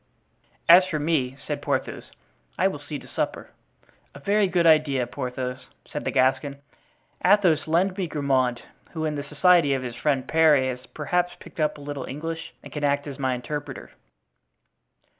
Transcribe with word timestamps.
"As 0.67 0.87
for 0.87 0.97
me," 0.97 1.37
said 1.45 1.61
Porthos, 1.61 2.05
"I 2.57 2.67
will 2.67 2.79
see 2.79 2.97
to 2.97 3.05
the 3.05 3.13
supper." 3.13 3.51
"A 4.15 4.19
very 4.19 4.47
good 4.47 4.65
idea, 4.65 5.05
Porthos," 5.05 5.67
said 5.85 6.05
the 6.05 6.09
Gascon. 6.11 6.57
"Athos 7.23 7.67
lend 7.67 7.95
me 7.95 8.07
Grimaud, 8.07 8.63
who 8.93 9.05
in 9.05 9.13
the 9.13 9.23
society 9.23 9.75
of 9.75 9.83
his 9.83 9.95
friend 9.95 10.27
Parry 10.27 10.65
has 10.69 10.87
perhaps 10.87 11.33
picked 11.39 11.59
up 11.59 11.77
a 11.77 11.81
little 11.81 12.05
English, 12.05 12.51
and 12.63 12.73
can 12.73 12.83
act 12.83 13.05
as 13.05 13.19
my 13.19 13.35
interpreter." 13.35 13.91